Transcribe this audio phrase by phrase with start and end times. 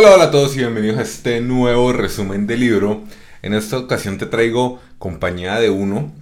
[0.00, 3.02] Hola, hola a todos y bienvenidos a este nuevo resumen de libro.
[3.42, 6.12] En esta ocasión te traigo Compañía de Uno,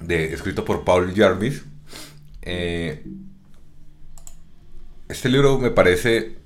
[0.00, 1.62] de, escrito por Paul Jarvis.
[2.42, 3.04] Eh,
[5.08, 6.38] este libro me parece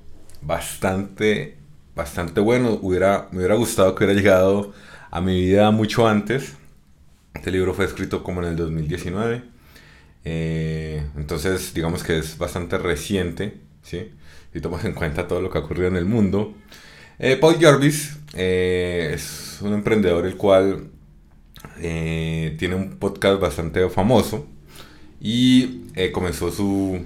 [0.43, 1.57] bastante,
[1.97, 2.79] bastante bueno.
[2.83, 4.75] Me hubiera gustado que hubiera llegado
[5.11, 6.57] a mi vida mucho antes.
[7.33, 9.45] Este libro fue escrito como en el 2019.
[10.27, 14.11] Eh, entonces, digamos que es bastante reciente, ¿sí?
[14.53, 16.55] Si tomas en cuenta todo lo que ha ocurrido en el mundo.
[17.19, 20.91] Eh, Paul Jarvis eh, es un emprendedor el cual
[21.79, 24.47] tiene un podcast bastante famoso
[25.21, 25.83] y
[26.13, 27.01] comenzó su...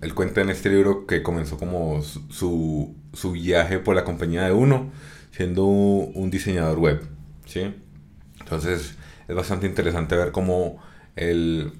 [0.00, 4.52] Él cuenta en este libro que comenzó como su, su, viaje por la compañía de
[4.52, 4.90] uno,
[5.32, 7.02] siendo un diseñador web,
[7.46, 7.74] ¿sí?
[8.40, 10.80] Entonces es bastante interesante ver cómo
[11.16, 11.72] él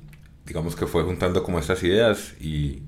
[0.46, 2.82] digamos que fue juntando como estas ideas y,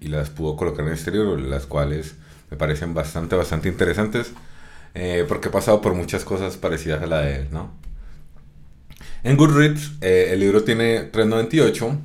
[0.00, 2.14] y las pudo colocar en este libro, las cuales
[2.50, 4.32] me parecen bastante, bastante interesantes,
[4.94, 7.70] eh, porque he pasado por muchas cosas parecidas a la de él, ¿no?
[9.22, 11.98] En Goodreads, eh, el libro tiene 3.98,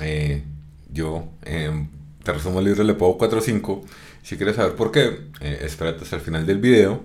[0.00, 0.42] eh,
[0.90, 3.82] yo te resumo el libro, le pongo 4.5,
[4.22, 7.02] si quieres saber por qué, espérate hasta el final del video,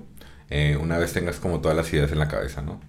[0.79, 2.79] una vez tengas como todas las ideas en la cabeza, ¿no?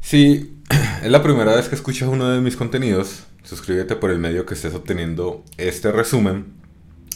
[0.00, 0.58] Si
[1.02, 4.54] es la primera vez que escuchas uno de mis contenidos, suscríbete por el medio que
[4.54, 6.54] estés obteniendo este resumen.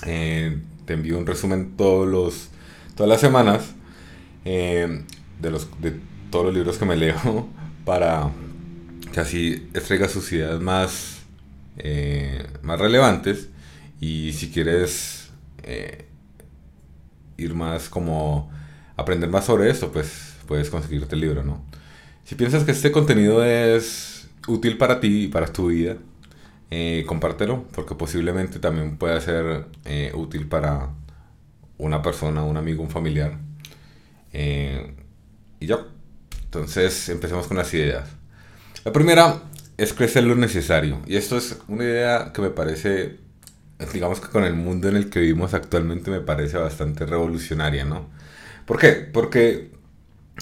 [0.05, 2.49] Eh, te envío un resumen todos los,
[2.95, 3.75] todas las semanas
[4.45, 5.05] eh,
[5.41, 5.99] de, los, de
[6.31, 7.49] todos los libros que me leo
[7.85, 8.31] para
[9.13, 11.23] que así extraiga sus ideas más,
[11.79, 13.49] eh, más relevantes.
[14.01, 15.31] Y si quieres
[17.37, 18.51] ir más como
[18.97, 21.65] aprender más sobre esto, pues puedes conseguirte el libro, ¿no?
[22.25, 25.97] Si piensas que este contenido es útil para ti y para tu vida,
[26.69, 30.91] eh, compártelo, porque posiblemente también pueda ser eh, útil para
[31.79, 33.39] una persona, un amigo, un familiar.
[34.33, 34.95] Eh,
[35.61, 35.87] y ya.
[36.45, 38.09] Entonces, empecemos con las ideas.
[38.85, 39.43] La primera
[39.77, 41.01] es crecer lo necesario.
[41.07, 43.19] Y esto es una idea que me parece,
[43.93, 48.09] digamos que con el mundo en el que vivimos actualmente, me parece bastante revolucionaria, ¿no?
[48.67, 48.93] ¿Por qué?
[48.93, 49.71] Porque,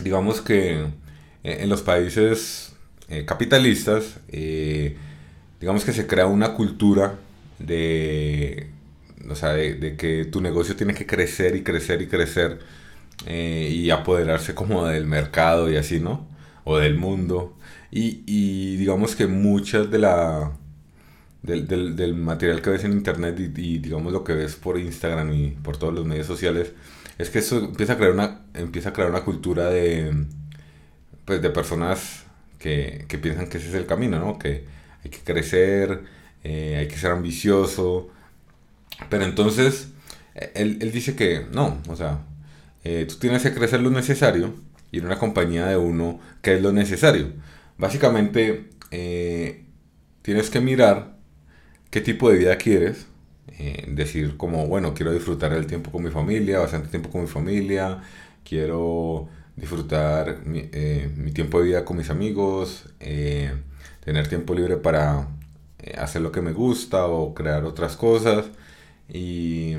[0.02, 0.86] digamos que
[1.42, 2.74] en los países
[3.26, 4.20] capitalistas,
[5.60, 7.18] digamos que se crea una cultura
[7.58, 8.70] de,
[9.28, 12.60] o sea, de, que tu negocio tiene que crecer y crecer y crecer
[13.26, 16.26] y apoderarse como del mercado y así, ¿no?
[16.64, 17.56] O del mundo.
[17.90, 20.52] Y, digamos que muchas de la...
[21.42, 25.30] Del, del, material que ves en internet y, y, digamos lo que ves por Instagram
[25.34, 26.72] y por todos los medios sociales
[27.18, 30.24] es que eso empieza a crear una empieza a crear una cultura de
[31.24, 32.24] pues, de personas
[32.58, 34.38] que, que, piensan que ese es el camino, ¿no?
[34.38, 34.64] Que
[35.04, 36.04] hay que crecer,
[36.42, 38.08] eh, hay que ser ambicioso.
[39.10, 39.88] Pero entonces,
[40.54, 42.24] él, él dice que no, o sea,
[42.84, 44.54] eh, tú tienes que crecer lo necesario
[44.90, 47.32] y en una compañía de uno, ¿qué es lo necesario?
[47.78, 49.64] Básicamente, eh,
[50.22, 51.16] tienes que mirar
[51.90, 53.06] qué tipo de vida quieres.
[53.88, 58.02] decir como, bueno, quiero disfrutar el tiempo con mi familia, bastante tiempo con mi familia,
[58.44, 63.52] quiero disfrutar eh, mi, tiempo de vida con mis amigos, eh,
[64.04, 65.28] tener tiempo libre para
[65.80, 68.46] eh, hacer lo que me gusta o crear otras cosas.
[69.08, 69.74] Y,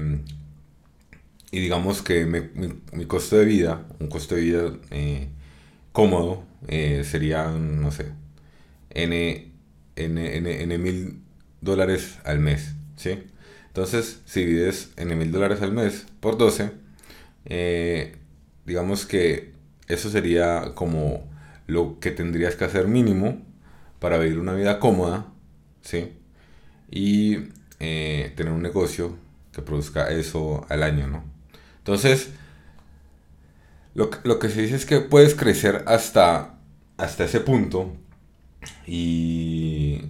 [1.51, 4.71] y digamos que mi, costo de vida, un costo de vida
[5.91, 8.11] cómodo, sería, no sé,
[8.89, 9.51] n,
[9.95, 11.21] n, n, mil
[11.61, 12.75] dólares al mes.
[12.97, 13.23] ¿sí?
[13.67, 16.71] Entonces, si divides n mil dólares al mes por 12,
[18.65, 19.53] digamos que
[19.87, 21.29] eso sería como
[21.67, 23.41] lo que tendrías que hacer mínimo
[23.99, 25.27] para vivir una vida cómoda,
[25.81, 26.13] ¿sí?
[26.91, 29.17] Y eh, tener un negocio
[29.51, 31.23] que produzca eso al año, ¿no?
[31.79, 32.29] Entonces,
[33.93, 36.55] lo, que se dice es que puedes crecer hasta,
[36.97, 37.95] hasta ese punto
[38.85, 40.01] y,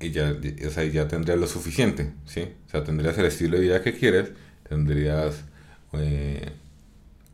[0.00, 2.48] ya, ya tendrías lo suficiente, ¿sí?
[2.66, 4.30] O sea, tendrías el estilo de vida que quieres,
[4.68, 5.44] tendrías...
[5.92, 6.52] Eh,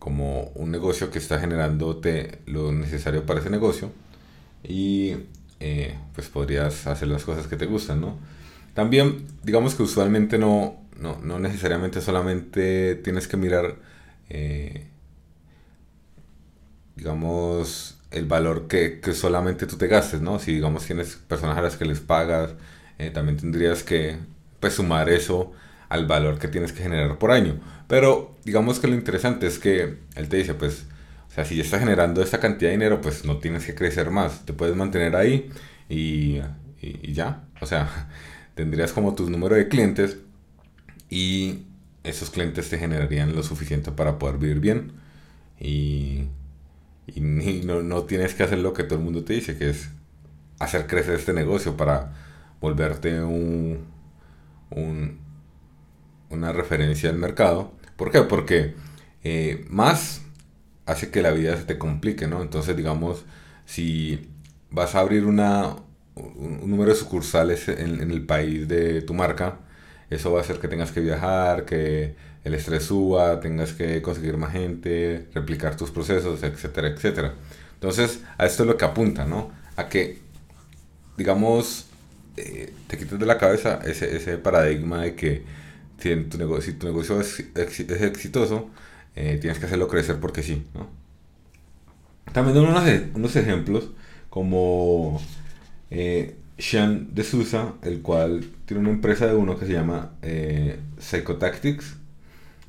[0.06, 3.90] como un negocio que está generándote lo necesario para ese negocio
[4.62, 5.14] y
[5.60, 8.18] eh, pues podrías hacer las cosas que te gustan, ¿no?
[8.74, 13.76] También, digamos que usualmente no, no, necesariamente solamente tienes que mirar,
[14.28, 14.86] eh,
[16.94, 20.38] digamos, el valor que, solamente tú te gastes, ¿no?
[20.38, 22.54] Si, digamos, tienes personas a las que les pagas,
[22.98, 24.18] eh, también tendrías que,
[24.60, 25.52] pues, sumar eso
[25.88, 27.60] al valor que tienes que generar por año.
[27.88, 30.86] Pero digamos que lo interesante es que él te dice, pues,
[31.36, 34.44] sea, si ya estás generando esta cantidad de dinero, pues no tienes que crecer más,
[34.44, 35.50] te puedes mantener ahí
[35.88, 36.40] y,
[36.80, 37.44] y, ya.
[37.60, 38.08] O sea,
[38.54, 40.18] tendrías como tu número de clientes
[41.10, 41.66] y
[42.02, 44.92] esos clientes te generarían lo suficiente para poder vivir bien
[45.60, 46.24] y,
[47.06, 47.20] y,
[47.64, 49.90] no, no, tienes que hacer lo que todo el mundo te dice, que es
[50.58, 52.14] hacer crecer este negocio para
[52.60, 53.84] volverte un,
[54.70, 55.26] un
[56.30, 57.72] una referencia al mercado.
[57.96, 58.22] ¿Por qué?
[58.22, 58.74] Porque
[59.24, 60.22] eh, más
[60.86, 62.42] hace que la vida se te complique, ¿no?
[62.42, 63.24] Entonces, digamos,
[63.66, 64.28] si
[64.70, 65.76] vas a abrir una,
[66.14, 69.58] un número de sucursales en, en, el país de tu marca,
[70.10, 74.36] eso va a hacer que tengas que viajar, que el estrés suba, tengas que conseguir
[74.36, 77.34] más gente, replicar tus procesos, etcétera, etcétera.
[77.74, 79.50] Entonces, a esto es lo que apunta, ¿no?
[79.74, 80.20] A que,
[81.16, 81.86] digamos,
[82.36, 85.42] eh, te quites de la cabeza ese, ese paradigma de que
[85.98, 88.70] si tu negocio, si tu negocio es, es exitoso,
[89.16, 90.88] eh, tienes que hacerlo crecer porque sí, ¿no?
[92.32, 92.84] También unos,
[93.14, 93.90] unos ejemplos
[94.30, 95.20] como
[95.90, 100.78] eh, Sean de Sousa, el cual tiene una empresa de uno que se llama eh,
[100.98, 101.96] Psychotactics,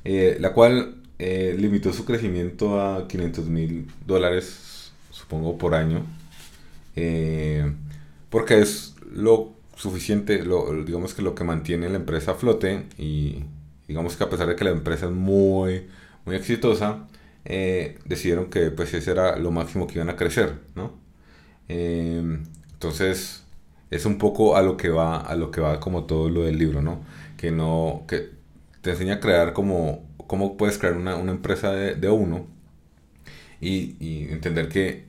[0.04, 6.04] eh, la cual eh, limitó su crecimiento a 500 mil dólares, supongo, por año,
[8.30, 13.44] porque es lo suficiente, lo, digamos que lo que mantiene la empresa a flote y
[13.86, 15.86] digamos que a pesar de que la empresa es muy,
[16.28, 17.06] muy exitosa,
[17.44, 20.92] decidieron que pues ese era lo máximo que iban a crecer, ¿no?
[21.68, 23.44] entonces,
[23.90, 26.58] es un poco a lo que va, a lo que va como todo lo del
[26.58, 27.04] libro, ¿no?
[27.36, 28.30] Que no, que
[28.82, 32.46] te enseña a crear como, cómo puedes crear una, una empresa de, de uno
[33.60, 35.06] y, y, entender que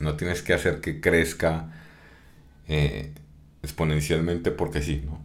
[0.00, 1.72] no tienes que hacer que crezca
[2.68, 3.12] eh,
[3.62, 5.20] exponencialmente porque sí, ¿no?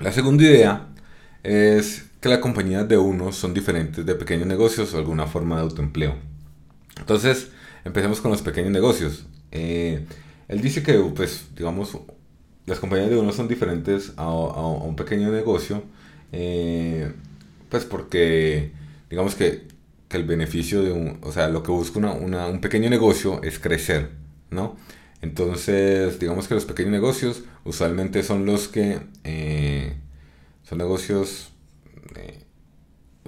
[0.00, 0.88] La segunda idea
[1.42, 5.62] es que las compañías de uno son diferentes de pequeños negocios o alguna forma de
[5.62, 6.14] autoempleo.
[6.98, 7.48] Entonces,
[7.84, 9.26] empecemos con los pequeños negocios.
[9.50, 10.06] Eh,
[10.48, 11.98] él dice que, pues, digamos,
[12.66, 15.82] las compañías de uno son diferentes a, un pequeño negocio,
[16.30, 17.12] eh,
[17.68, 18.72] pues porque,
[19.10, 19.70] digamos que,
[20.10, 24.10] el beneficio de un, o sea, lo que busca un pequeño negocio es crecer,
[24.50, 24.76] ¿no?
[25.22, 29.96] Entonces, digamos que los pequeños negocios usualmente son los que eh,
[30.64, 31.52] son negocios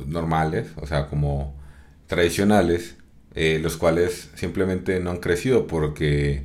[0.07, 1.55] normales, o sea, como
[2.07, 2.97] tradicionales,
[3.35, 6.45] eh, los cuales simplemente no han crecido porque,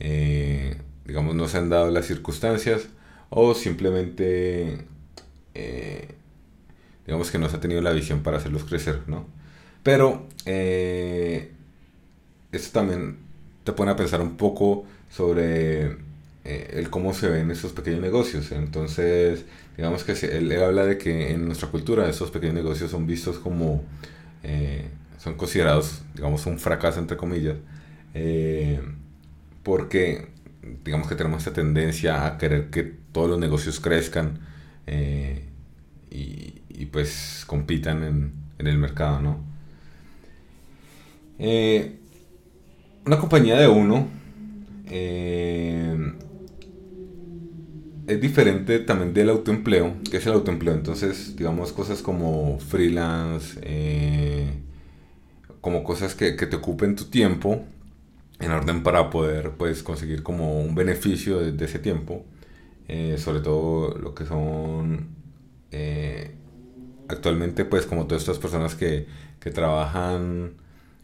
[0.00, 2.88] eh, digamos, no se han dado las circunstancias
[3.30, 4.86] o simplemente,
[5.54, 6.08] eh,
[7.06, 9.26] digamos que no se ha tenido la visión para hacerlos crecer, ¿no?
[9.82, 10.26] Pero
[12.52, 13.18] esto también
[13.64, 15.96] te pone a pensar un poco sobre
[16.44, 18.52] el cómo se ven esos pequeños negocios.
[18.52, 19.44] Entonces,
[19.76, 23.84] digamos que él, habla de que en nuestra cultura esos pequeños negocios son vistos como
[25.22, 27.56] son considerados, digamos, un fracaso, entre comillas,
[28.12, 28.80] eh,
[29.62, 30.26] porque,
[30.84, 34.40] digamos que tenemos esta tendencia a querer que todos los negocios crezcan
[34.88, 35.44] eh,
[36.10, 39.38] y, pues compitan en, en, el mercado, ¿no?
[41.38, 41.96] Eh,
[43.06, 44.08] una compañía de uno
[48.06, 50.74] es diferente también del autoempleo, que es el autoempleo.
[50.74, 53.60] Entonces, digamos, cosas como freelance,
[55.62, 57.64] como cosas que, te ocupen tu tiempo
[58.40, 62.24] en orden para poder pues conseguir como un beneficio de, ese tiempo
[62.88, 65.06] eh, sobre todo lo que son
[65.70, 66.34] eh,
[67.08, 69.06] actualmente pues como todas estas personas que,
[69.54, 70.52] trabajan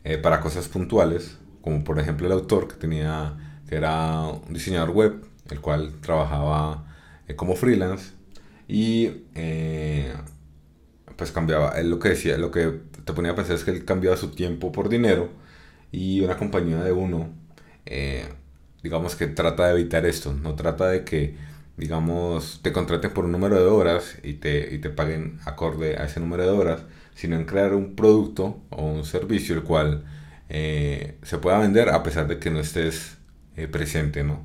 [0.04, 4.90] eh, para cosas puntuales como por ejemplo el autor que tenía que era un diseñador
[4.90, 6.84] web el cual trabajaba
[7.36, 8.12] como freelance
[8.68, 9.10] y
[11.16, 13.84] pues cambiaba él lo que decía lo que te ponía a pensar es que él
[13.84, 15.30] cambiaba su tiempo por dinero
[15.92, 17.30] y una compañía de uno,
[17.86, 18.26] eh,
[18.82, 21.36] digamos que trata de evitar esto, no trata de que,
[21.76, 26.04] digamos, te contraten por un número de horas y te, y te paguen acorde a
[26.04, 26.82] ese número de horas,
[27.14, 30.04] sino en crear un producto o un servicio el cual
[30.48, 33.18] eh, se pueda vender a pesar de que no estés
[33.56, 34.42] eh, presente, ¿no?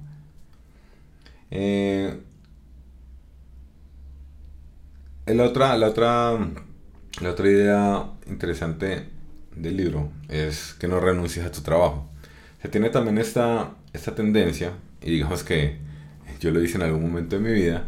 [5.25, 6.37] La otra, la otra
[7.21, 9.07] la otra idea interesante
[9.55, 12.09] del libro es que no renuncies a tu trabajo.
[12.61, 15.77] Se tiene también esta, esta tendencia, y digamos que
[16.39, 17.85] yo lo hice en algún momento de mi vida,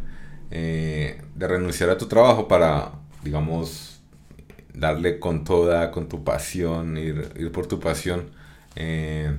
[0.51, 2.91] eh, de renunciar a tu trabajo para,
[3.23, 3.99] digamos,
[4.73, 8.29] darle con toda, con tu pasión, ir, ir por tu pasión,
[8.75, 9.35] eh,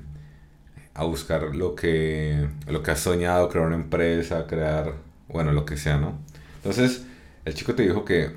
[0.94, 4.94] a buscar lo que, lo que has soñado, crear una empresa, crear,
[5.28, 6.18] bueno, lo que sea, ¿no?
[6.56, 7.05] Entonces,
[7.46, 8.32] el chico te dijo que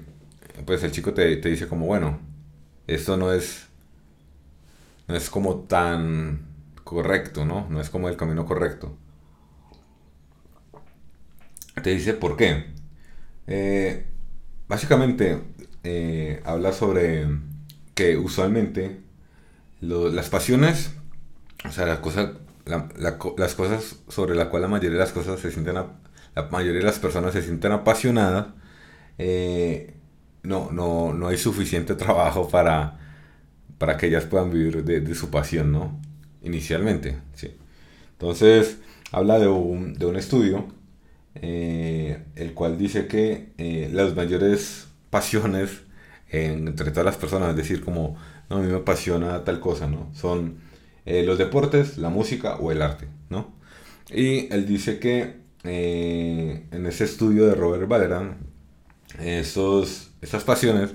[0.65, 2.19] pues el chico te, dice como, bueno,
[2.85, 3.67] esto no es,
[5.07, 6.45] no es como tan
[6.83, 7.67] correcto, ¿no?
[7.69, 8.95] No es como el camino correcto.
[11.81, 12.65] Te dice por qué.
[13.47, 14.05] Eh,
[14.67, 15.41] básicamente
[15.83, 17.25] eh, habla sobre
[17.95, 19.01] que usualmente
[19.81, 20.91] las pasiones,
[21.65, 22.31] o sea, las cosas,
[22.65, 25.97] las cosas sobre las cuales la mayoría de las cosas se sienten, la
[26.51, 28.58] mayoría de las personas se sienten apasionadas,
[29.19, 29.93] eh,
[30.43, 32.97] no, no, no hay suficiente trabajo para,
[33.77, 35.99] para que ellas puedan vivir de, su pasión, ¿no?
[36.41, 37.51] Inicialmente, sí.
[38.13, 38.77] Entonces,
[39.11, 40.67] habla de un, de un estudio,
[41.35, 45.81] eh, el cual dice que eh, las mayores pasiones
[46.29, 48.15] entre todas las personas, es decir, como,
[48.49, 50.09] no, a mí me apasiona tal cosa, ¿no?
[50.13, 50.57] Son
[51.05, 53.51] los deportes, la música o el arte, ¿no?
[54.11, 58.48] Y él dice que en ese estudio de Robert Valeran,
[59.17, 60.91] esos, esas pasiones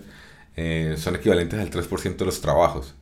[0.97, 2.94] son equivalentes al 3% de los trabajos.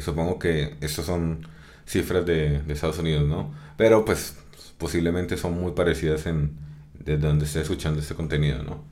[0.00, 1.46] supongo que estos son
[1.86, 3.52] cifras de, de, Estados Unidos, ¿no?
[3.76, 4.36] Pero pues
[4.78, 6.56] posiblemente son muy parecidas en
[7.04, 8.84] desde donde esté escuchando este contenido, ¿no?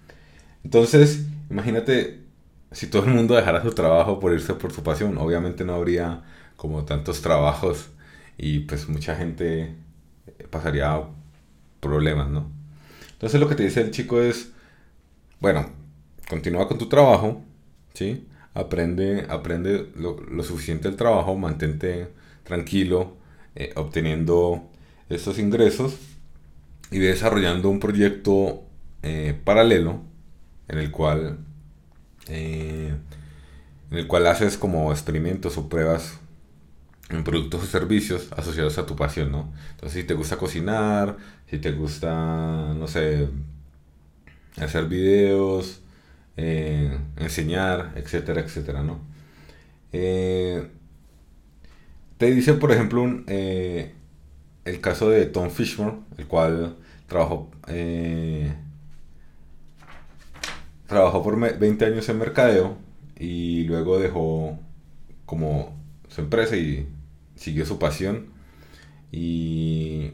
[0.64, 2.20] Entonces, imagínate
[2.72, 6.22] si todo el mundo dejara su trabajo por irse por su pasión, obviamente no habría
[6.56, 7.88] como tantos trabajos
[8.38, 9.74] y pues mucha gente
[10.50, 11.02] pasaría
[11.80, 12.50] problemas, ¿no?
[13.12, 14.52] Entonces lo que te dice el chico es,
[15.40, 15.70] bueno,
[16.28, 17.42] continúa con tu trabajo,
[17.94, 18.26] ¿sí?
[18.54, 22.08] Aprende, aprende lo, suficiente del trabajo, mantente
[22.44, 23.16] tranquilo,
[23.54, 24.68] eh, obteniendo
[25.08, 25.98] estos ingresos
[26.90, 28.62] y desarrollando un proyecto
[29.02, 30.02] eh, paralelo
[30.68, 31.38] en el cual
[32.28, 32.94] eh,
[33.90, 36.20] en el cual haces como experimentos o pruebas
[37.08, 39.52] en productos o servicios asociados a tu pasión, ¿no?
[39.72, 41.16] Entonces, si te gusta cocinar,
[41.48, 43.28] si te gusta, no sé,
[44.56, 45.82] hacer videos,
[46.36, 49.00] enseñar, etcétera, etcétera, ¿no?
[52.20, 53.94] Te dice, por ejemplo, eh,
[54.66, 56.76] el caso de Tom Fishmore, el cual
[57.06, 58.52] trabajó, eh,
[60.86, 62.76] trabajó por 20 años en mercadeo
[63.18, 64.58] y luego dejó
[65.24, 65.74] como
[66.08, 66.86] su empresa y
[67.36, 68.26] siguió su pasión.
[69.10, 70.12] Y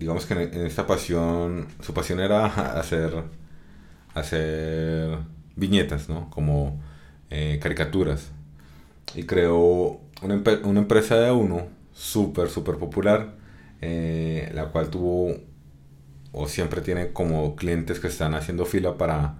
[0.00, 2.46] digamos que en, esta pasión, su pasión era
[2.80, 3.22] hacer,
[4.16, 5.18] hacer
[5.56, 6.30] viñetas, ¿no?
[6.30, 6.80] Como
[7.30, 8.30] eh, caricaturas.
[9.14, 13.34] Y creó una, una empresa de uno súper, súper popular,
[13.80, 15.34] eh, la cual tuvo
[16.32, 19.36] o siempre tiene como clientes que están haciendo fila para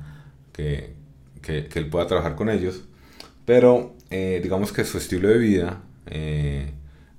[0.52, 0.95] que,
[1.42, 2.83] que, él pueda trabajar con ellos.
[3.45, 5.83] Pero eh, digamos que su estilo de vida,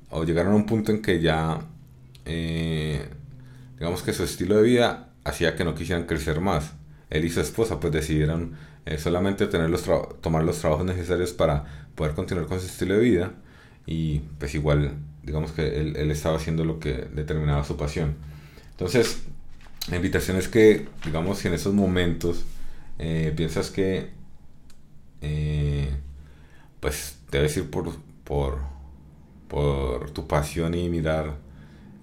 [0.09, 1.59] o llegaron a un punto en que ya,
[2.25, 6.73] digamos que su estilo de vida hacía que no quisieran crecer más.
[7.09, 8.55] Él y su esposa pues decidieron
[8.97, 9.83] solamente tener los
[10.21, 13.33] tomar los trabajos necesarios para poder continuar con su estilo de vida
[13.87, 18.15] y pues igual, digamos que él, estaba haciendo lo que determinaba su pasión.
[18.71, 19.23] Entonces,
[19.89, 22.43] la invitación es que, digamos, si en esos momentos
[22.99, 24.09] eh, piensas que,
[25.21, 25.89] eh,
[26.81, 27.95] pues, debes ir por,
[28.25, 28.59] por,
[29.47, 31.37] por tu pasión y mirar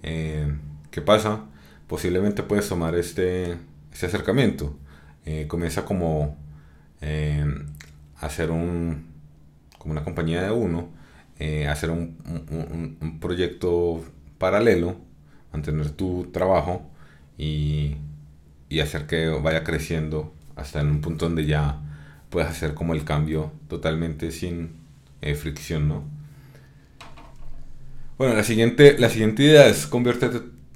[0.01, 0.51] eh,
[0.89, 1.45] qué pasa,
[1.87, 3.57] posiblemente puedes tomar este,
[3.93, 4.75] este acercamiento.
[5.47, 6.37] Comienza como
[8.19, 9.07] hacer un,
[9.77, 10.89] como una compañía de uno
[11.37, 12.15] eh, hacer un,
[13.01, 14.01] un, proyecto
[14.37, 14.95] paralelo,
[15.51, 16.89] mantener tu trabajo
[17.37, 17.97] y,
[18.69, 21.81] y, hacer que vaya creciendo hasta en un punto donde ya
[22.29, 24.75] puedas hacer como el cambio totalmente sin
[25.21, 26.03] eh, fricción, ¿no?
[28.17, 30.29] Bueno, la siguiente, la siguiente idea es convierte,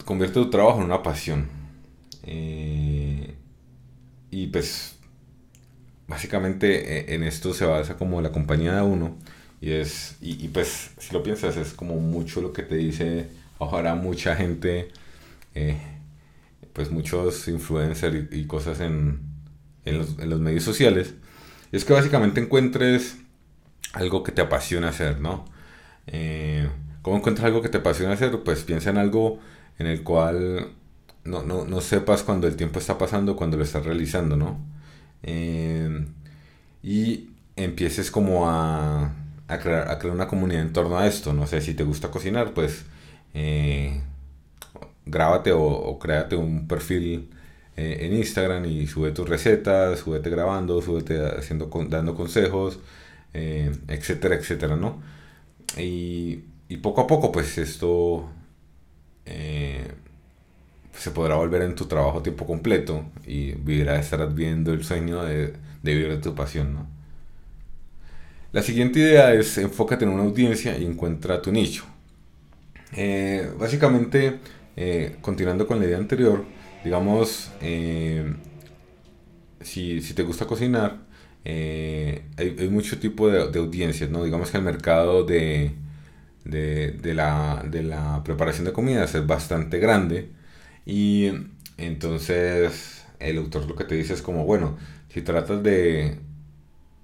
[0.04, 1.48] convierte tu trabajo en una pasión.
[2.24, 2.69] Eh,
[4.32, 4.96] y pues
[6.08, 9.18] básicamente en esto se basa como la compañía de uno
[9.62, 13.96] y, es, y, pues, si lo piensas, es como mucho lo que te dice, ojalá
[13.96, 14.90] mucha gente,
[15.54, 15.78] eh,
[16.74, 19.20] pues muchos influencers y, cosas en,
[19.86, 21.14] en, los, medios sociales.
[21.72, 23.18] Es que básicamente encuentres
[23.94, 25.46] algo que te apasiona hacer, ¿no?
[26.08, 26.70] Eh,
[27.02, 28.32] ¿Cómo encuentras algo que te apasiona hacer?
[28.44, 29.40] Pues piensa en algo
[29.78, 30.70] en el cual
[31.30, 34.60] no, no, no sepas cuando el tiempo está pasando, cuando lo estás realizando, ¿no?
[35.24, 36.06] Eh,
[36.84, 39.14] y empieces como a
[39.50, 41.34] a crear, a crear una comunidad en torno a esto.
[41.34, 42.86] No sé si te gusta cocinar, pues
[43.34, 44.02] eh,
[45.06, 47.32] grábate o, créate un perfil
[47.76, 52.80] eh, en Instagram y sube tus recetas, súbete grabando, súbete haciendo, dando consejos,
[53.34, 55.02] eh, etcétera, etcétera, ¿no?
[55.78, 58.30] Y, y, poco a poco, pues esto
[61.00, 65.24] se podrá volver en tu trabajo a tiempo completo y vivirás estar viendo el sueño
[65.24, 66.74] de, de vivir de tu pasión.
[66.74, 66.88] ¿no?
[68.52, 71.86] La siguiente idea es enfócate en una audiencia y encuentra tu nicho.
[72.98, 74.40] Eh, básicamente,
[74.76, 76.44] eh, continuando con la idea anterior,
[76.84, 78.34] digamos, eh,
[79.62, 80.98] si, si, te gusta cocinar,
[81.46, 84.26] hay, mucho tipo de, audiencias, ¿no?
[84.26, 85.72] Digamos que el mercado de,
[86.44, 90.39] de, la, de la preparación de comidas es bastante grande
[90.86, 91.32] y
[91.78, 94.78] entonces el autor lo que te dice es como, bueno,
[95.10, 96.20] si tratas de,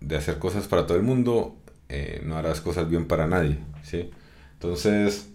[0.01, 1.58] de hacer cosas para todo el mundo,
[1.89, 4.10] eh, no harás cosas bien para nadie, ¿sí?
[4.53, 5.29] Entonces,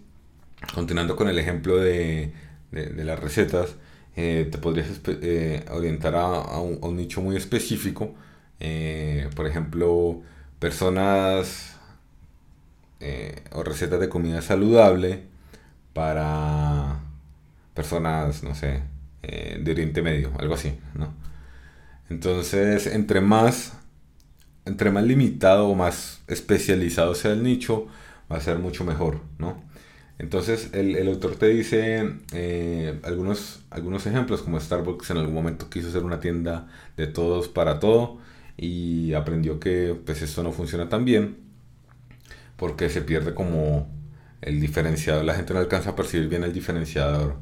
[0.73, 2.33] continuando con el ejemplo de,
[2.71, 3.75] de, las recetas,
[4.15, 8.15] eh, te podrías eh, orientar a, a, un, nicho muy específico,
[9.35, 10.21] por ejemplo,
[10.59, 11.77] personas
[13.53, 15.23] o recetas de comida saludable
[15.93, 16.60] para
[17.73, 18.83] personas, no sé,
[19.23, 21.13] eh, de Oriente Medio, algo así, ¿no?
[22.09, 23.73] Entonces, entre más,
[24.65, 27.87] entre más limitado o más especializado sea el nicho,
[28.31, 29.63] va a ser mucho mejor, ¿no?
[30.21, 35.67] Entonces el, el, autor te dice eh, algunos, algunos ejemplos, como Starbucks en algún momento
[35.67, 38.19] quiso ser una tienda de todos para todo
[38.55, 41.37] y aprendió que pues esto no funciona tan bien
[42.55, 43.89] porque se pierde como
[44.41, 47.37] el diferenciador, la gente no alcanza a percibir bien el diferenciador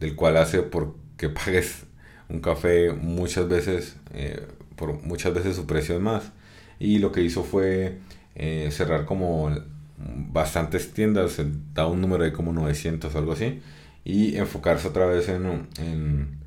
[0.00, 1.84] del cual hace porque pagues
[2.28, 6.32] un café muchas veces, eh, por muchas veces su precio es más.
[6.78, 7.98] Y lo que hizo fue
[8.34, 9.50] eh, cerrar como
[9.98, 11.40] bastantes tiendas,
[11.74, 13.60] da un número de como 900 o algo así,
[14.04, 16.38] y enfocarse otra vez en, en,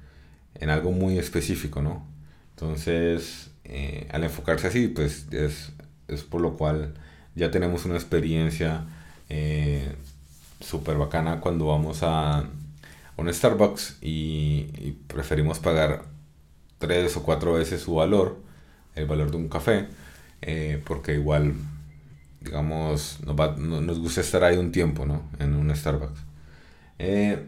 [0.56, 2.06] en algo muy específico, ¿no?
[2.52, 5.72] Entonces, eh, al enfocarse así, pues es,
[6.08, 6.94] es, por lo cual
[7.36, 8.86] ya tenemos una experiencia
[9.30, 9.96] eh,
[10.60, 12.46] súper bacana cuando vamos a,
[13.18, 14.64] un Starbucks y,
[15.08, 16.06] preferimos pagar
[16.80, 18.38] tres o cuatro veces su valor,
[18.96, 19.88] el valor de un café,
[20.42, 21.54] eh, porque igual,
[22.42, 25.24] digamos, nos, va, no, nos, gusta estar ahí un tiempo, ¿no?
[25.40, 26.20] En un Starbucks.
[27.00, 27.48] Eh,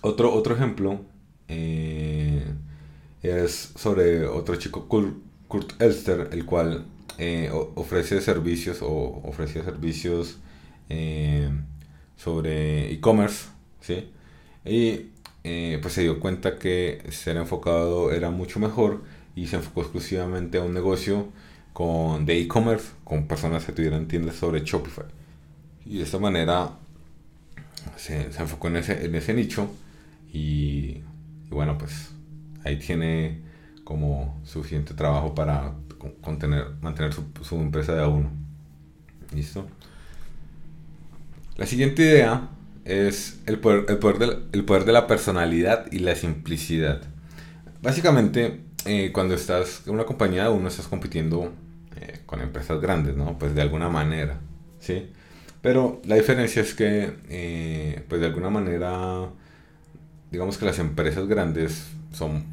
[0.00, 1.00] otro, otro ejemplo
[1.48, 2.44] eh,
[3.22, 6.86] es sobre otro chico, Kurt Elster, el cual
[7.76, 10.38] ofrece servicios o ofrecía servicios
[12.16, 13.53] sobre e-commerce
[13.84, 14.10] ¿sí?
[14.64, 15.10] Y
[15.44, 19.02] eh, pues se dio cuenta que ser enfocado era mucho mejor
[19.36, 21.28] y se enfocó exclusivamente a un negocio
[21.72, 25.04] con, de e-commerce con personas que tuvieran tiendas sobre Shopify.
[25.84, 26.70] Y de esta manera
[27.96, 29.68] se, se enfocó en ese, en ese nicho
[30.32, 31.02] y,
[31.46, 32.12] y, bueno, pues
[32.64, 33.42] ahí tiene
[33.84, 35.74] como suficiente trabajo para
[36.22, 38.30] contener, mantener su, su empresa de a uno.
[39.34, 39.66] ¿Listo?
[41.56, 42.48] La siguiente idea
[42.84, 47.02] es el poder, el poder, de, la, el poder de la personalidad y la simplicidad.
[47.82, 51.52] Básicamente, eh, cuando estás en una compañía, uno estás compitiendo
[51.96, 53.38] eh, con empresas grandes, ¿no?
[53.38, 54.38] Pues de alguna manera,
[54.80, 55.10] ¿sí?
[55.62, 59.30] Pero la diferencia es que, eh, pues de alguna manera,
[60.30, 62.44] digamos que las empresas grandes son,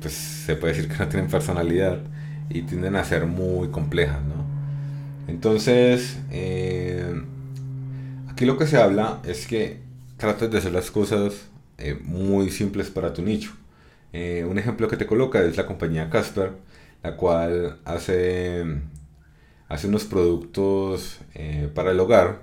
[0.00, 1.98] pues se puede decir que no tienen personalidad
[2.48, 4.46] y tienden a ser muy complejas, ¿no?
[5.26, 6.18] Entonces,
[8.38, 9.80] aquí lo que se habla es que
[10.16, 13.50] trates de hacer las cosas eh, muy simples para tu nicho.
[14.12, 16.52] Eh, un ejemplo que te coloca es la compañía Casper,
[17.02, 18.64] la cual hace,
[19.68, 22.42] hace unos productos eh, para el hogar,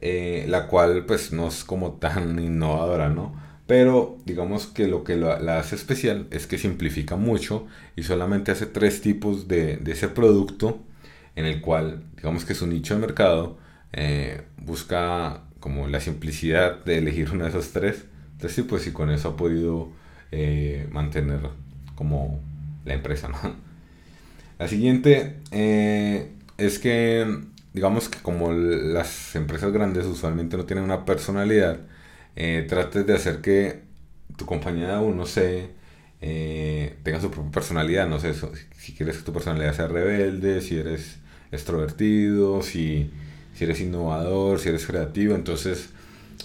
[0.00, 3.34] la cual pues no es como tan innovadora, ¿no?
[3.66, 8.66] Pero digamos que lo que la, hace especial es que simplifica mucho y solamente hace
[8.66, 10.78] tres tipos de, de ese producto
[11.34, 13.58] en el cual digamos que su nicho de mercado
[13.92, 18.06] eh, busca como la simplicidad de elegir uno de esas tres.
[18.32, 19.92] Entonces sí, pues sí, con eso ha podido
[20.32, 21.40] eh, mantener
[21.94, 22.40] como
[22.84, 23.28] la empresa.
[24.58, 27.26] La siguiente eh, es que,
[27.72, 31.80] digamos que como las empresas grandes usualmente no tienen una personalidad,
[32.68, 33.82] trates de hacer que
[34.36, 35.70] tu compañía aún no sé,
[36.20, 38.06] tenga su propia personalidad.
[38.06, 38.34] No sé,
[38.78, 41.18] si quieres que tu personalidad sea rebelde, si eres
[41.52, 43.10] extrovertido, si
[43.54, 45.90] si eres innovador, si eres creativo, entonces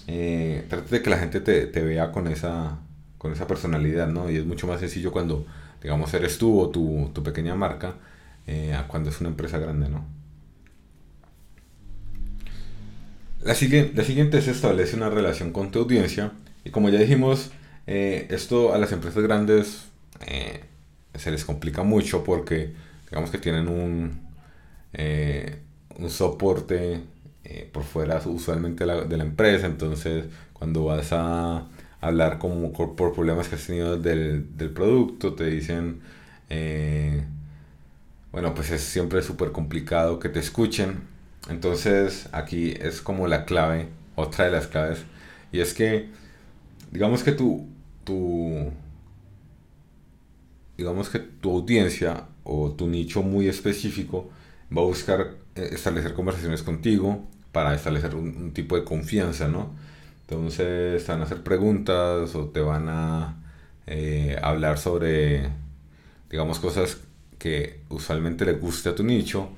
[0.07, 2.79] eh, trata de que la gente te, te, vea con esa,
[3.17, 4.29] con esa personalidad, ¿no?
[4.29, 5.45] Y es mucho más sencillo cuando,
[5.81, 7.95] digamos, eres tú o tu, tu pequeña marca,
[8.47, 10.05] eh, a cuando es una empresa grande, ¿no?
[13.41, 16.31] La, la siguiente es establece una relación con tu audiencia.
[16.63, 17.51] Y como ya dijimos,
[17.87, 19.85] eh, esto a las empresas grandes
[20.25, 20.61] eh,
[21.13, 22.73] se les complica mucho porque
[23.09, 24.19] digamos que tienen un,
[25.99, 27.01] un soporte
[27.43, 31.67] eh, por fuera usualmente de la empresa, entonces cuando vas a
[32.01, 36.01] hablar como por problemas que has tenido del, del producto, te dicen,
[36.49, 37.23] eh,
[38.31, 41.03] bueno, pues es siempre súper complicado que te escuchen.
[41.49, 45.03] Entonces aquí es como la clave, otra de las claves,
[45.51, 46.09] y es que,
[46.91, 47.67] digamos que tu,
[48.03, 48.71] tu,
[50.77, 54.29] digamos que tu audiencia o tu nicho muy específico
[54.75, 59.73] va a buscar establecer conversaciones contigo para establecer un, tipo de confianza, ¿no?
[60.21, 63.37] Entonces van a hacer preguntas o te van a
[63.87, 65.49] eh, hablar sobre,
[66.29, 66.97] digamos, cosas
[67.39, 69.49] que usualmente le guste a tu nicho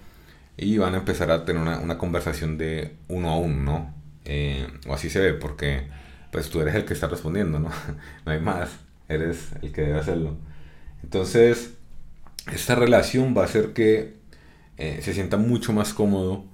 [0.57, 3.93] y van a empezar a tener una, conversación de uno a uno, ¿no?
[4.25, 5.87] Eh, o así se ve, porque
[6.31, 7.69] pues tú eres el que está respondiendo, ¿no?
[8.25, 8.69] no hay más,
[9.09, 10.37] eres el que debe hacerlo.
[11.03, 11.73] Entonces,
[12.51, 14.17] esta relación va a hacer que
[14.77, 16.45] eh, se sienta mucho más cómodo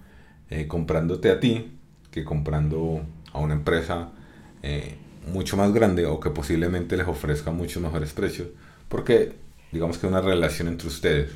[0.49, 1.71] eh, comprándote a ti
[2.12, 4.12] que comprando a una empresa
[4.62, 4.95] eh,
[5.31, 8.49] mucho más grande o que posiblemente les ofrezca muchos mejores precios.
[8.88, 9.33] Porque
[9.71, 11.31] digamos que es una relación entre ustedes.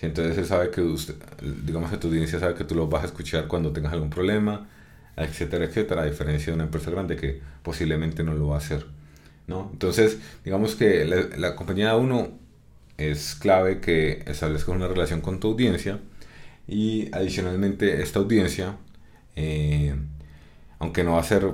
[0.00, 1.14] entonces él sabe que usted,
[1.64, 4.68] digamos que tu audiencia sabe que tú lo vas a escuchar cuando tengas algún problema,
[5.16, 8.86] etcétera, etcétera, a diferencia de una empresa grande que posiblemente no lo va a hacer.
[9.46, 9.68] ¿no?
[9.72, 11.04] Entonces, digamos que
[11.36, 12.30] la, compañía uno
[12.96, 15.98] es clave que establezcas una relación con tu audiencia
[16.70, 18.76] y adicionalmente esta audiencia,
[19.34, 19.92] eh,
[20.78, 21.52] aunque no va a ser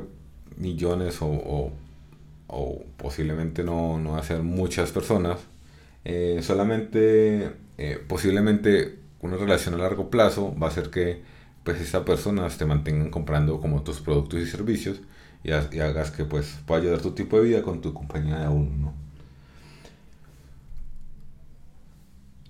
[0.59, 1.72] millones o,
[2.98, 5.38] posiblemente no, no, va a ser muchas personas,
[6.05, 11.22] eh, solamente eh, posiblemente una relación a largo plazo va a hacer que
[11.64, 15.00] pues estas personas te mantengan comprando como tus productos y servicios
[15.42, 18.94] y, hagas que pues pueda ayudar tu tipo de vida con tu compañía de uno.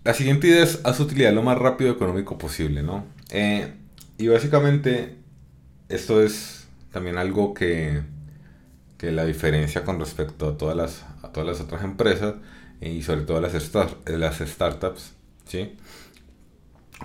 [0.07, 3.05] La siguiente idea es haz utilidad lo más rápido y económico posible, ¿no?
[3.31, 3.73] Eh,
[4.19, 5.16] y básicamente
[5.88, 8.03] esto es también algo que,
[8.99, 12.37] que la diferencia con respecto a todas las, a todas las otras empresas
[12.81, 13.53] y sobre todo las,
[14.07, 15.12] las startups,
[15.45, 15.75] ¿sí?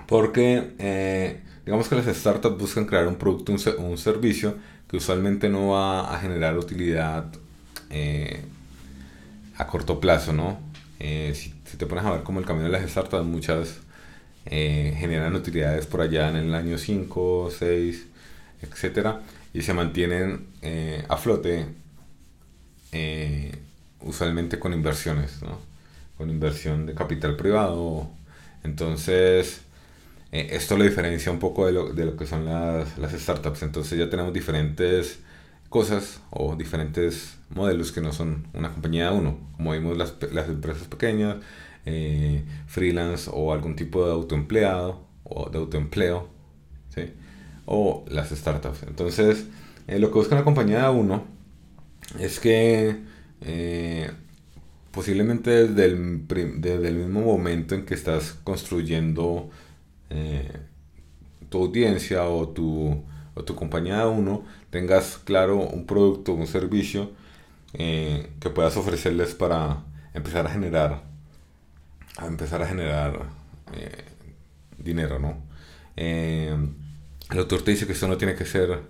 [0.05, 5.69] Porque eh, digamos que las startups buscan crear un producto, un, servicio que usualmente no
[5.69, 7.31] va a generar utilidad
[7.89, 8.41] eh,
[9.57, 10.59] a corto plazo, ¿no?
[10.99, 11.33] Eh,
[11.77, 13.79] te pones a ver como el camino de las startups, muchas
[14.45, 18.07] eh, generan utilidades por allá en el año 5, 6,
[18.61, 19.21] etcétera,
[19.53, 21.67] y se mantienen eh, a flote
[24.01, 25.59] usualmente con inversiones, ¿no?
[26.17, 28.09] con inversión de capital privado.
[28.63, 29.61] Entonces,
[30.31, 33.63] esto lo diferencia un poco de lo, de lo que son las, las startups.
[33.63, 35.19] Entonces ya tenemos diferentes
[35.71, 40.49] cosas o diferentes modelos que no son una compañía de uno, como vimos las, las
[40.49, 41.37] empresas pequeñas,
[41.85, 46.27] eh, freelance o algún tipo de autoempleado o de autoempleo,
[46.93, 47.13] ¿sí?
[47.65, 48.83] o las startups.
[48.83, 49.47] Entonces,
[49.87, 51.23] eh, lo que busca una compañía de uno
[52.19, 52.97] es que
[53.39, 54.11] eh,
[54.91, 59.49] posiblemente desde el, desde el mismo momento en que estás construyendo
[61.47, 63.01] tu audiencia o tu,
[63.33, 67.11] o tu compañía de uno, tengas claro un producto, un servicio
[67.73, 71.03] eh, que puedas ofrecerles para empezar a generar,
[72.17, 73.27] a empezar a generar
[73.73, 74.05] eh,
[74.77, 75.37] dinero, ¿no?
[75.95, 76.55] Eh,
[77.29, 78.81] el autor te dice que esto no tiene que ser,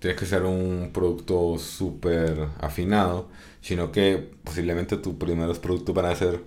[0.00, 3.28] tiene que ser un producto súper afinado,
[3.60, 6.42] sino que posiblemente tus primeros productos van a ser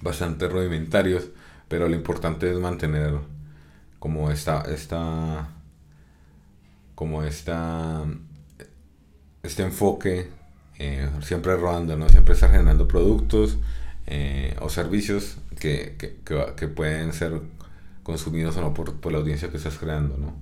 [0.00, 1.28] bastante rudimentarios,
[1.68, 3.14] pero lo importante es mantener
[3.98, 5.48] como esta, esta
[6.94, 8.04] como esta,
[9.42, 10.28] este enfoque
[10.78, 12.08] eh, siempre rodando, ¿no?
[12.08, 13.58] siempre estar generando productos
[14.06, 16.16] eh, o servicios que, que,
[16.56, 17.40] que, pueden ser
[18.02, 20.16] consumidos o no por, por, la audiencia que estás creando.
[20.18, 20.34] ¿no?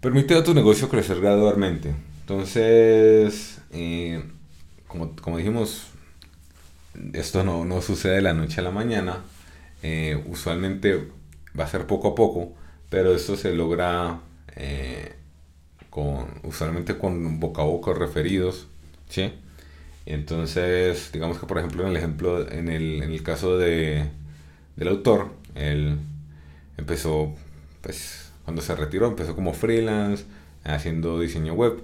[0.00, 1.94] Permite a tu negocio crecer gradualmente.
[2.20, 4.24] Entonces, eh,
[4.86, 5.88] como, como, dijimos,
[7.12, 9.18] esto no, no, sucede de la noche a la mañana.
[10.26, 11.08] usualmente
[11.58, 12.54] va a ser poco a poco
[12.92, 14.20] pero esto se logra
[14.54, 15.14] eh,
[15.88, 18.68] con, usualmente con boca a boca referidos,
[19.08, 19.32] ¿sí?
[20.04, 24.10] Entonces, digamos que por ejemplo en el ejemplo, en el, en el caso de,
[24.76, 26.00] del autor, él
[26.76, 27.34] empezó,
[27.80, 30.26] pues, cuando se retiró, empezó como freelance,
[30.62, 31.82] haciendo diseño web.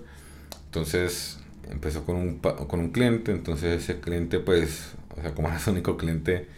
[0.67, 1.39] Entonces,
[1.71, 5.71] empezó con un, con un cliente, entonces ese cliente, pues, o sea, como era su
[5.71, 6.49] único cliente,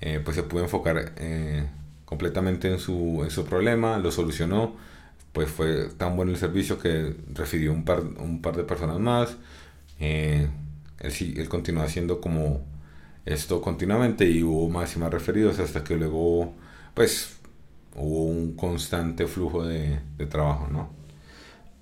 [0.00, 1.66] eh, pues se pudo enfocar eh,
[2.10, 4.76] completamente en su, en su problema, lo solucionó,
[5.32, 9.36] pues fue tan bueno el servicio que refirió un par, un par de personas más.
[10.00, 10.48] Eh,
[11.00, 12.62] él, él continuó haciendo como
[13.26, 16.54] esto continuamente y hubo más y más referidos hasta que luego
[16.94, 17.36] pues
[17.96, 20.90] hubo un constante flujo de, de trabajo, ¿no?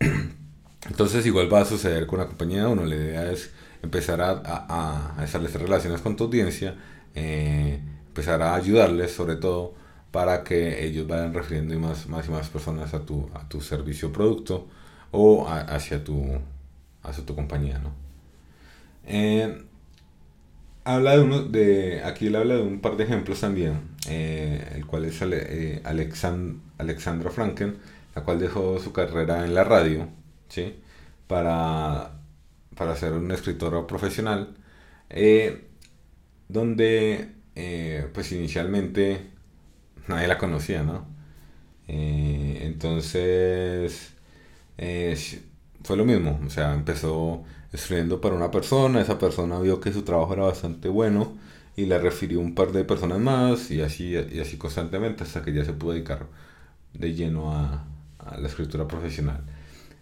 [0.89, 3.51] Entonces igual va a suceder con la compañía uno, la idea es
[3.83, 6.77] empezar a, a, a establecer relaciones con tu audiencia,
[7.15, 9.75] eh, empezar a ayudarles sobre todo
[10.11, 14.09] para que ellos vayan refiriendo más, más y más personas a tu, a tu servicio
[14.09, 14.69] o producto
[15.11, 16.25] o hacia, tu,
[17.03, 17.79] hacia tu compañía.
[17.79, 17.93] ¿no?
[19.07, 19.65] Eh,
[20.85, 24.87] habla de uno, de, aquí él habla de un par de ejemplos también, eh, el
[24.87, 27.79] cual es eh, Alexandra Franken,
[28.15, 30.09] la cual dejó su carrera en la radio,
[30.49, 30.81] ¿sí?
[31.27, 32.13] Para,
[32.77, 34.55] para ser una escritora profesional,
[36.49, 37.33] donde
[38.13, 39.38] pues inicialmente
[40.09, 41.07] nadie la conocía, ¿no?
[41.91, 44.13] entonces
[45.83, 50.03] fue lo mismo, o sea, empezó escribiendo para una persona, esa persona vio que su
[50.03, 51.37] trabajo era bastante bueno
[51.77, 55.53] y le refirió un par de personas más y así, y así constantemente hasta que
[55.53, 56.27] ya se pudo dedicar
[56.95, 57.85] de lleno a,
[58.39, 59.41] la escritura profesional.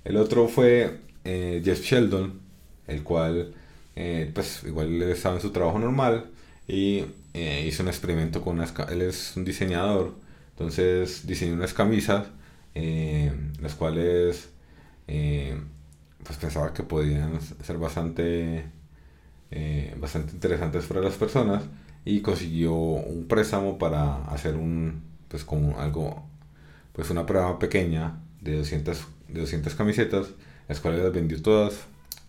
[0.04, 2.40] El otro fue eh, Jeff Sheldon,
[2.88, 3.54] el cual
[3.94, 6.26] eh, pues igual estaba en su trabajo normal
[6.66, 7.04] y
[7.36, 10.14] eh, hizo un experimento con unas él es un diseñador
[10.50, 12.28] entonces diseñó unas camisas
[13.60, 14.50] las cuales
[16.26, 18.64] pues pensaba que podían ser bastante,
[19.50, 21.62] eh, bastante interesantes para las personas
[22.04, 26.24] y consiguió un préstamo para hacer un, pues como algo,
[26.92, 30.28] pues una prueba pequeña de 200, de 200 camisetas,
[30.68, 31.74] las cuales las vendió todas,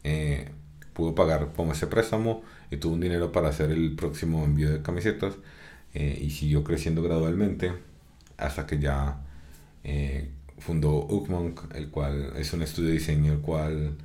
[0.04, 0.50] eh,
[0.93, 4.82] pudo pagar como ese préstamo y tuvo un dinero para hacer el próximo envío de
[4.82, 5.36] camisetas
[5.93, 7.71] eh, y siguió creciendo gradualmente
[8.38, 9.21] hasta que ya
[10.60, 13.95] fundó Ukmonk, el cual es un estudio de diseño, el cual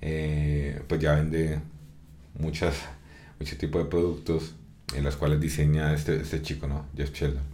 [0.00, 1.60] eh, pues ya vende
[2.38, 2.74] muchas,
[3.38, 4.54] muchos tipos de productos
[4.94, 6.86] en los cuales diseña este, este chico, ¿no?
[6.96, 7.52] Jeff Sheldon.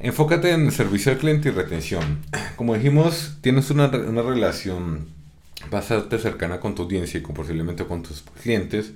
[0.00, 2.20] Enfócate en servicio al cliente y retención.
[2.56, 5.08] Como dijimos, tienes una, una relación
[5.70, 8.92] bastante cercana con tu audiencia y con, posiblemente con tus clientes.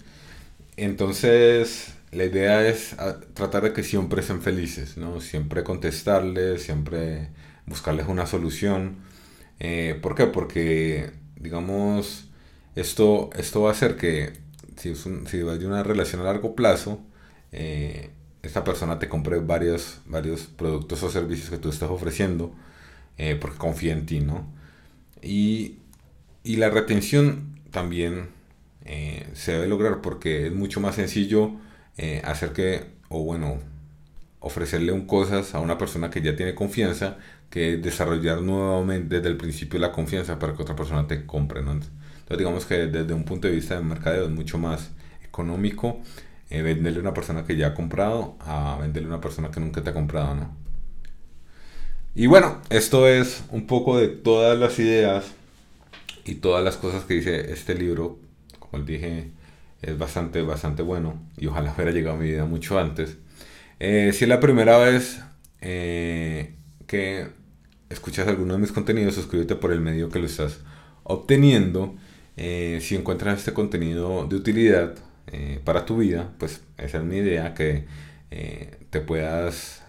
[0.76, 5.20] Entonces, la idea es ah, tratar de que siempre estén felices, ¿no?
[5.20, 7.28] Siempre contestarles, siempre
[7.66, 8.96] buscarles una solución.
[9.60, 10.26] Eh, ¿Por qué?
[10.26, 12.28] Porque, digamos,
[12.74, 14.32] esto, esto va a hacer que
[14.76, 17.00] si, es si de una relación a largo plazo,
[17.52, 18.10] eh,
[18.42, 22.52] esta persona te compre varios, varios productos o servicios que tú estás ofreciendo
[23.18, 24.46] eh, porque confía en ti, ¿no?
[25.22, 25.76] Y,
[26.44, 28.28] y la retención también
[29.34, 31.52] se debe lograr porque es mucho más sencillo
[31.98, 33.58] eh, hacer que, o bueno,
[34.40, 37.18] ofrecerle un cosas a una persona que ya tiene confianza,
[37.50, 42.38] que desarrollar nuevamente desde el principio la confianza para que otra persona te compre, Entonces
[42.38, 44.90] digamos que desde un punto de vista de mercadeo es mucho más
[45.22, 46.00] económico
[46.50, 49.60] eh, venderle a una persona que ya ha comprado a venderle a una persona que
[49.60, 50.56] nunca te ha comprado, ¿no?
[52.14, 55.32] Y bueno, esto es un poco de todas las ideas
[56.24, 58.18] y todas las cosas que dice este libro.
[58.58, 59.30] Como dije,
[59.82, 63.18] es bastante, bastante bueno y ojalá hubiera llegado a mi vida mucho antes.
[63.80, 65.20] Eh, si es la primera vez
[65.60, 66.54] eh,
[66.86, 67.26] que
[67.90, 70.60] escuchas alguno de mis contenidos, suscríbete por el medio que lo estás
[71.02, 71.96] obteniendo.
[72.36, 74.94] Eh, si encuentras este contenido de utilidad
[75.64, 77.86] para tu vida, pues esa es mi idea, que
[78.90, 79.82] te puedas,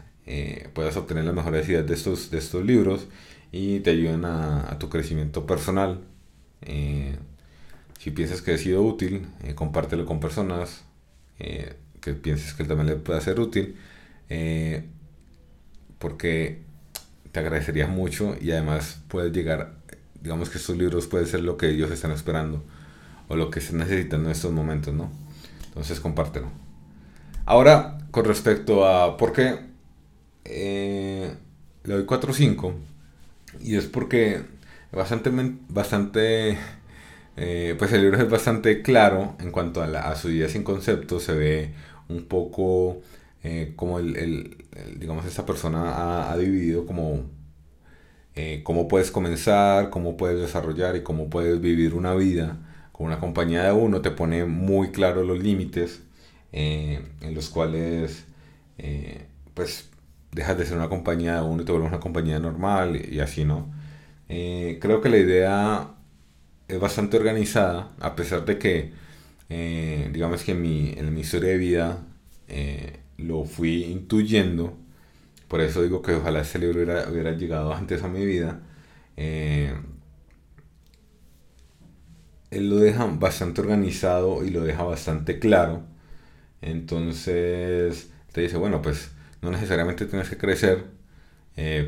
[0.74, 3.08] puedas obtener las mejores ideas de estos, de estos libros
[3.52, 6.00] y te ayuden a tu crecimiento personal.
[8.04, 10.84] Si piensas que ha sido útil, eh, compártelo con personas
[11.40, 13.78] eh, que pienses que también le pueda ser útil,
[14.28, 14.84] eh,
[16.00, 16.64] porque
[17.32, 19.76] te agradecería mucho y además puedes llegar,
[20.22, 22.62] digamos que estos libros pueden ser lo que ellos están esperando
[23.30, 25.10] o lo que están necesitando en estos momentos, ¿no?
[25.68, 26.52] Entonces compártelo.
[27.46, 29.60] Ahora, con respecto a por qué
[30.44, 31.38] le
[31.86, 32.74] doy 4 o 5,
[33.62, 34.44] y es porque
[34.94, 35.32] bastante,
[35.70, 36.58] bastante
[37.36, 40.64] eh, pues el libro es bastante claro en cuanto a, la, a su idea sin
[40.64, 41.74] concepto, se ve
[42.10, 43.02] un poco
[43.44, 44.58] eh, como el,
[44.98, 47.24] digamos, esta persona ha, dividido como
[48.36, 52.58] eh, cómo puedes comenzar, cómo puedes desarrollar y cómo puedes vivir una vida
[52.92, 56.04] con una compañía de uno, te pone muy claro los límites
[56.52, 58.26] en los cuales
[59.56, 59.90] pues
[60.32, 63.46] dejas de ser una compañía de uno y te vuelves una compañía normal y así,
[63.46, 63.72] ¿no?
[64.28, 65.94] Creo que la idea
[66.68, 68.92] es bastante organizada, a pesar de que,
[69.50, 72.06] eh, digamos que en mi, en mi historia de vida
[72.48, 74.78] eh, lo fui intuyendo,
[75.48, 78.62] por eso digo que ojalá ese libro hubiera, llegado antes a mi vida.
[79.18, 79.74] Eh,
[82.52, 85.84] él lo deja bastante organizado y lo deja bastante claro.
[86.62, 90.86] Entonces te dice, bueno, pues no necesariamente tienes que crecer,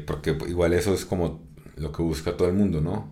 [0.08, 1.45] porque igual eso es como
[1.76, 3.10] lo que busca todo el mundo, ¿no?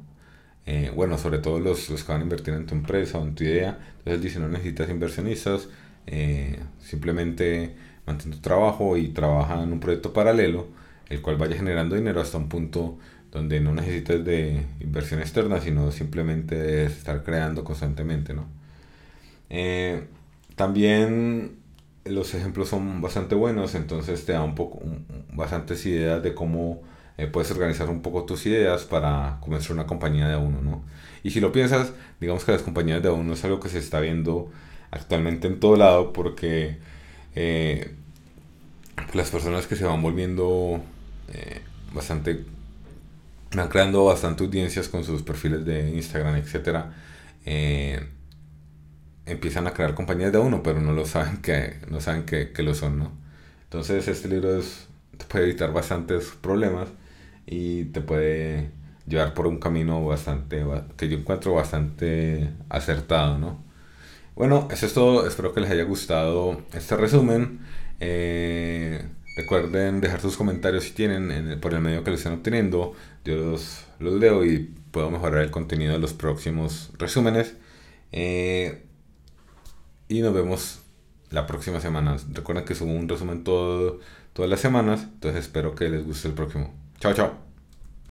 [0.65, 3.35] Eh, bueno, sobre todo los, los, que van a invertir en tu empresa o en
[3.35, 3.77] tu idea.
[3.99, 5.67] Entonces dice, no necesitas inversionistas,
[6.07, 10.67] eh, simplemente mantén tu trabajo y trabaja en un proyecto paralelo,
[11.09, 12.97] el cual vaya generando dinero hasta un punto
[13.31, 18.45] donde no necesites de inversión externa, sino simplemente estar creando constantemente, ¿no?
[19.49, 20.03] Eh,
[20.55, 21.57] también
[22.05, 24.81] los ejemplos son bastante buenos, entonces te da un poco,
[25.33, 26.81] bastantes ideas de cómo
[27.17, 30.83] eh, puedes organizar un poco tus ideas para comenzar una compañía de uno, ¿no?
[31.23, 33.99] Y si lo piensas, digamos que las compañías de uno es algo que se está
[33.99, 34.51] viendo
[34.91, 36.77] actualmente en todo lado porque
[37.35, 37.93] eh,
[39.13, 40.81] las personas que se van volviendo
[41.33, 41.61] eh,
[41.93, 42.43] bastante,
[43.55, 46.93] van creando bastante audiencias con sus perfiles de Instagram, etcétera,
[49.25, 52.63] empiezan a crear compañías de uno, pero no lo saben que, no saben que, que
[52.63, 53.11] lo son, ¿no?
[53.65, 54.59] Entonces este libro
[55.17, 56.89] te puede evitar bastantes problemas
[57.45, 58.71] y te puede
[59.07, 60.63] llevar por un camino bastante,
[60.97, 63.63] que yo encuentro bastante acertado, ¿no?
[64.35, 67.59] Bueno, eso es todo, espero que les haya gustado este resumen.
[67.99, 69.05] Eh,
[69.37, 72.93] recuerden dejar sus comentarios si tienen por el medio que lo estén obteniendo.
[73.25, 77.55] Yo los, los leo y puedo mejorar el contenido de los próximos resúmenes.
[78.11, 78.83] Eh,
[80.07, 80.81] y nos vemos
[81.29, 82.17] la próxima semana.
[82.31, 83.99] Recuerden que subo un resumen todo,
[84.33, 86.82] todas las semanas, entonces espero que les guste el próximo.
[86.99, 87.29] 瞧瞧